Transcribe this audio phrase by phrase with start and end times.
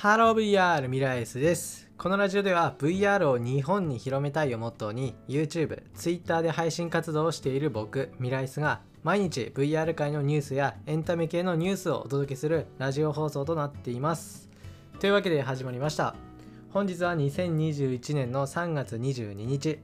[0.00, 1.90] ハロー VR ミライスです。
[1.98, 14.48] このラジオでは VR を日本に広めたいをモットーに YouTube、Twitter で配信活動をしている僕、ミライスが毎日 VR 界のニュースやエンタメ系のニュースをお届けするラジオ放送となっています。
[15.00, 16.14] というわけで始まりました。
[16.70, 19.80] 本日は2021年の3月22日。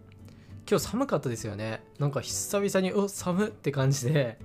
[0.67, 1.83] 今日寒かったですよね。
[1.98, 4.39] なんか久々に、お寒って感じで。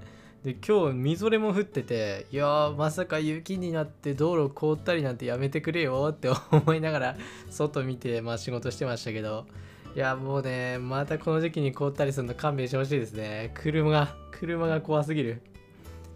[0.44, 7.18] で今日みぞれも降ってていやまさか雪になって道路凍ったりなんてやめてくれよって 思いながら
[7.52, 9.46] 外見てまあ仕事してましたけど。
[9.94, 13.52] いやもうねまたこの時期に凍ったりするの勘弁してほしいですね。
[13.54, 15.42] 車が車が怖すぎる。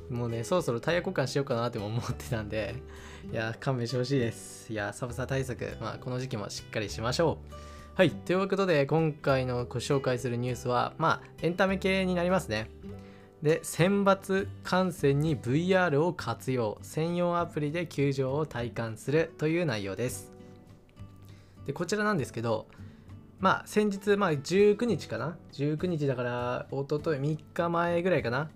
[0.09, 2.76] もうねそろそろタイヤ交換しようかなっても思ってたんで
[3.32, 4.71] いや勘弁してほしいです。
[4.71, 7.54] いや寒さ対策まあこの時期もしっかりしましょう。
[7.96, 12.70] はいということで今回のご紹介するニュースはまあエンタメ系になりますね。
[13.45, 16.80] で選抜観戦に VR を活用。
[16.81, 19.35] 専用アプリで球場を体感する。
[19.38, 20.31] という内容です。
[21.68, 22.66] でこちらなんですけど
[23.40, 28.49] まあ先日まあ19日かな？19日だから一昨日3日前ぐらいかな？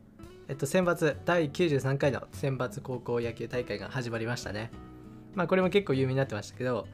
[0.47, 4.71] えっと選抜第93回の選抜高校野球大会が始まりましたね。
[5.35, 6.87] まあこれも結構有名になってましたけど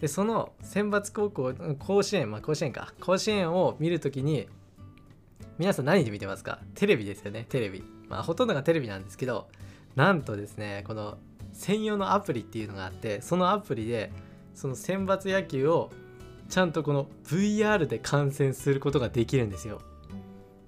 [0.00, 2.92] でその選抜高校甲子園まあ甲子園か。
[3.00, 4.48] 甲子園を見るときに
[5.58, 6.60] 皆さん何で見てますか？
[6.74, 7.82] テレビですよねテレビ。
[8.08, 9.48] まあほとんどがテレビなんですけど
[9.94, 11.18] なんとですねこの
[11.52, 14.12] 専用のアプリっていうのがあってそのアプリで
[14.54, 15.90] その選抜野球を
[16.48, 19.80] ちゃんとこの VR で観戦することができるんですよ。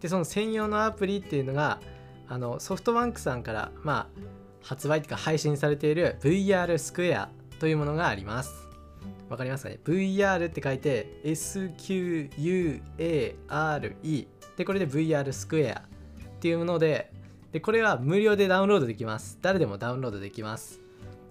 [0.01, 1.81] でその専用のアプリっていうのが
[2.29, 4.21] あのソフトバンクさんからまあ
[4.63, 7.31] 発売っていうか配信されている VR スクエア
[7.61, 8.69] というものがあります。
[9.29, 12.37] わかりますかね？VR って書いて SQUARE
[14.59, 17.13] でこれで VR スクエアっていうもので
[17.53, 19.39] でこれは無料でダウンロードできます。
[19.41, 20.81] 誰でもダウンロードできます。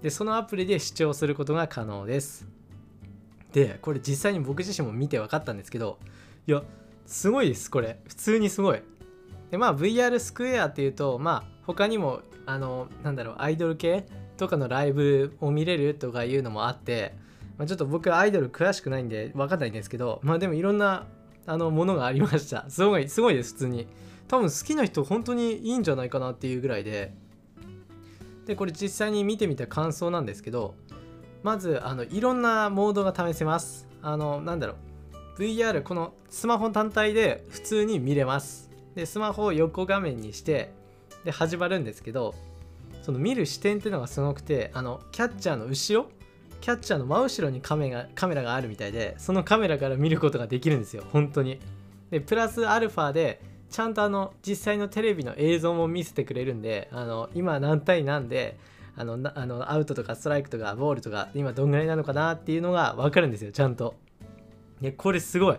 [0.01, 2.47] でそのアプリで視聴することが可能です。
[3.51, 5.99] でこれ実際に僕自身も見て分かったんですけど
[6.47, 6.63] いや
[7.05, 7.99] すごいですこれ。
[8.07, 8.81] 普通にすごい。
[9.51, 14.05] でまあ VR スクエアっていうとまあ他にもあのなんだろうアイドル系
[14.37, 17.13] とかのライブを見れるとかいうのもあって、
[17.57, 21.07] まあ、ちょっと僕アイドル詳しくないんで分かんないんですけどまあでもいろんな
[21.47, 22.65] あのものがありました。
[22.69, 23.87] すごいすごいです普通に。
[24.27, 27.13] 多分好きな人本当にいいんじゃないかなっていうぐらいで。
[28.45, 30.73] でこれ実際に見てみた感想なんですけど
[31.43, 33.87] まずあのいろんなモードが試せます。
[34.01, 34.75] あのなんだろ
[35.37, 35.41] う。
[35.41, 38.69] VR このスマホ単体で普通に見れます。
[38.95, 40.73] でスマホを横画面にして
[41.23, 42.33] で始まるんですけど
[43.03, 46.09] その見る視点っていうのがすごくてあのキャッチャーの後ろ
[46.61, 51.03] キャッチャーの真後ろにカメがカメラがあるみたいでそのカメラから見ることができるんですよ。
[51.11, 51.59] 本当に。
[52.11, 58.57] でプラスアルファでちゃんとあの実際のテレビの映像も見せてくれるんであの今何対何で
[58.95, 63.95] あのあのアウトとかストライクとかボールとか今どんぐらいなのかなっていうのが分かるんですよちゃんと。
[64.81, 65.57] でこれすごい。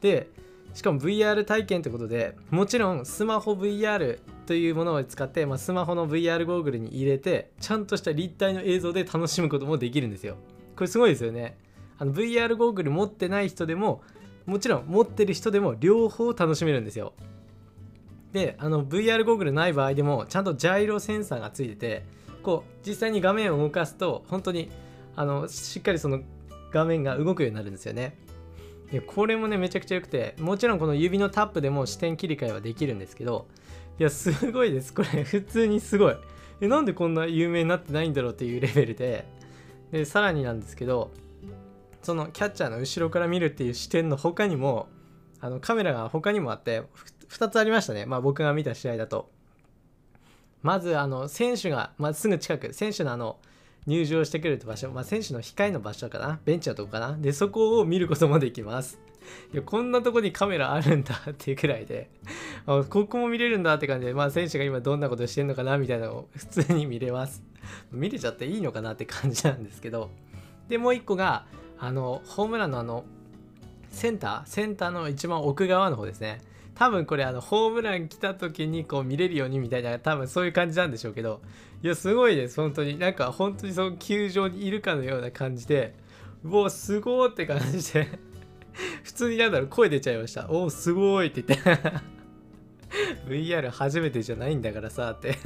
[0.00, 0.28] で
[0.74, 10.36] しかも VR 体験ってことでもちろんスマホ VR というものを使って、まあ、スマホの VR ゴーグルに入れてちゃんとした立体の映像で楽しむこともできるんですよ。
[10.76, 11.56] これすごいですよね。
[11.96, 14.02] あの VR ゴーグル持ってない人でも
[14.46, 17.14] もちろん持ってる人でも両方楽しめるんですよ。
[18.32, 22.04] であの VR ゴーグルない場合でもちゃんとジャイロセンサーがついてて
[22.42, 24.70] こう実際に画面を動かすと本当に
[25.14, 26.20] あのしっかりその
[26.72, 28.18] 画面が動くようになるんですよね。
[28.90, 33.46] でこれもねめちゃくちゃ良くてもちろんこの指のタップでも視点切り替えはできるんですけど
[33.98, 34.92] いやすごいです。
[34.92, 36.16] これ普通にすごい。
[36.60, 39.24] えなんでこんな有名になってないんだろうっていうレベルで。
[39.92, 41.12] でさらになんですけど
[42.02, 44.88] そのキャッチャーの後ろから見るっていう視点の他にも
[45.40, 46.82] あのカメラが他にもあって
[47.28, 48.04] 2つありましたね。
[48.04, 49.30] まあ僕が見た試合だと。
[50.62, 53.38] まずあの選手が、まあ、すぐ近く選手のあの
[53.86, 56.40] 入場してくれる場所、まあ、選手の控えの場所かな。
[56.44, 57.16] ベンチのとこかな。
[57.18, 58.98] でそこを見ることもできます。
[59.52, 62.10] いやこんなとこにカメラあるんだっていうくらいで
[62.66, 67.42] あここも見れるんだって感じで、まあ、選手が今どんなことしてんのかなみたいなのを 普通に見れます。
[67.90, 70.10] 見れちゃっていいのかなって感じなんですけど。
[70.68, 71.46] でもう一個が
[71.78, 73.04] あのホームランのあの
[73.90, 74.48] センター？
[74.48, 76.40] センターの一番奥側の方ですね。
[76.74, 81.40] 多分これあのホームラン来た時にこう見れるようにみたいな多分そういう感じなんでしょうけど
[81.82, 82.98] いやすごいです本当に。
[82.98, 85.94] なんか本当にその球場にいるかのような感じで
[86.42, 88.08] うおすごーって感じで
[89.04, 90.50] 普通になんだろう声出ちゃいました。
[90.50, 91.80] おおすごいって言って。
[93.28, 95.36] VR 初めてじゃないんだからさって。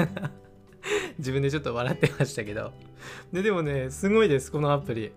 [1.18, 2.72] 自分でちょっと笑ってましたけど。
[3.32, 5.12] ででもねすごいですこのアプリ。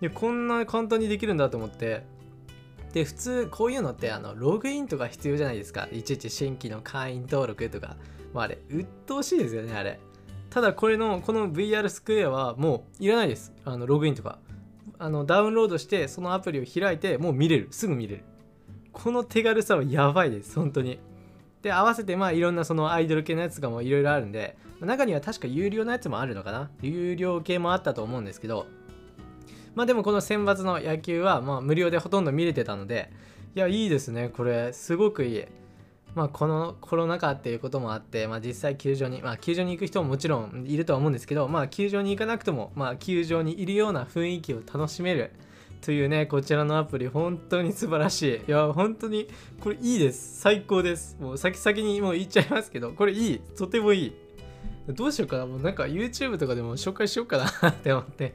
[0.00, 2.04] でこんな簡単にできるんだと思って。
[2.92, 5.88] で普通こういうのってあのログインとか必要じゃないですか。
[5.92, 7.96] いちいち新規の会員登録とか。
[8.32, 10.00] まああれ鬱陶しいですよねあれ。
[10.50, 13.52] ただこれのこの VR スクエアはもういらないです。
[13.64, 14.38] あのログインとか
[14.98, 17.68] あのダウンロードしてそのアプリを開いてもう見れる。
[17.70, 18.24] すぐ見れる。
[18.92, 20.56] この手軽さはやばいです。
[20.56, 20.98] 本当に。
[21.62, 26.70] で合わせてまあいろんなそのアイドル系のやつとかもいろいろあるんで中には確か有料のやつもあるのかな。
[26.80, 28.66] 有料系もあったと思うんですけど
[29.74, 33.10] まあでもこの選抜の野球はまあ無料でほとんど見れてたので
[33.54, 34.28] いやいいですね。
[34.28, 35.44] これすごくいい。
[36.14, 45.32] まあこのコロナ禍っていうこともあってまあ実際球場にまあ球場に行く人ももちろんいるとは思うんですけどまあ球場に行かなくてもまあ球場にいるような雰囲気を楽しめる。
[45.82, 48.40] というねこちらのアプリ本当に素晴らしい。
[48.48, 49.28] いや本当に
[49.60, 50.40] これいいです。
[50.40, 51.16] 最高です。
[51.20, 53.40] もう先々にもう言っちゃいますけどこれいい。
[53.56, 54.12] とてもいい。
[54.88, 55.46] どうしようかな。
[55.46, 58.34] もうなんか YouTube とかでも紹介しようかなって思って。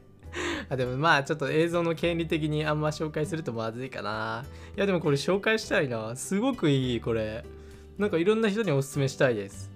[0.70, 4.46] あでもまあちょっと映像の権利的にあんま紹介するとまずいかな。
[4.76, 6.16] いやでもこれ紹介したいな。
[6.16, 7.44] すごくいいこれ。
[7.98, 9.72] なんかいろんな人におすすめしたいです。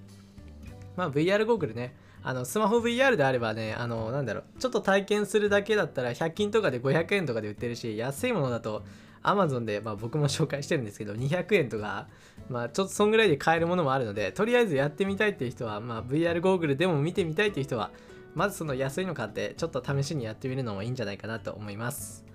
[0.95, 1.95] まあ VR ゴーグルね。
[2.21, 4.44] あのスマホ VR であればねあのなんだろう。
[4.59, 8.83] ちょっと体験するだけだったら100均とかで500円とかで売ってるし安いものだと
[9.24, 12.07] Amazon で、まあ、僕も紹介してるんですけど200円とか、
[12.50, 17.91] まあ、ちょっとそんぐらいで買えるものもあるのでとりあえずやってみたいっていう人は、まあ、VR ゴーグルでも見てみたいっていう人は
[18.36, 22.26] まずその安いの買ってちょっと試しにやってみるのもいいんじゃないかなと思います、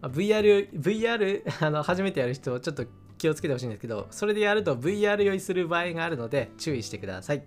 [0.00, 2.84] ま、VR, VR あの初めてやる人ちょっと
[3.18, 7.44] 気をつけてほしいんですけどそれでやると VR 酔いする場合があるので注意してください。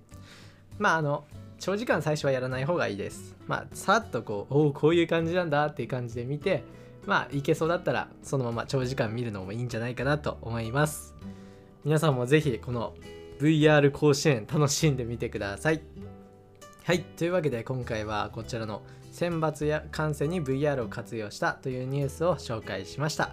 [0.77, 1.25] まああの
[1.59, 3.35] 長時間最初はやらない方がいいです。
[3.47, 6.63] まあさっとこうおおこういう感じなんだっていう感じで見て
[7.05, 11.15] まあいけそうだったらそのまま長時間見るのもいいんじゃないかなと思います。
[11.83, 12.93] 皆さんもぜひこの
[13.39, 15.81] VR 甲子園楽しんでみてください。
[16.83, 17.01] はい。
[17.01, 23.31] というわけで今回はこちらの選抜や観戦に VR を活用したというニュースを紹介しました。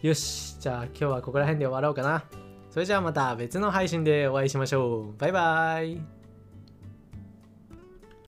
[0.00, 0.58] よし。
[0.60, 2.24] じゃあ今日はここら辺で終わろうかな。
[2.70, 5.16] それじゃあまた別の配信でお会いしましょう。
[5.18, 6.13] バイバイ。